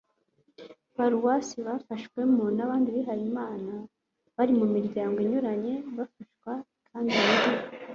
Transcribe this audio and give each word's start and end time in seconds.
paruwasi 0.95 1.57
bafashwamo 1.67 2.43
n'abandi 2.57 2.87
bihaye 2.95 3.23
imana 3.31 3.73
bari 4.35 4.53
mu 4.59 4.65
miryango 4.75 5.17
inyuranye. 5.25 5.73
bafashwa 5.97 6.51
kandi 6.89 7.09
muri 7.25 7.43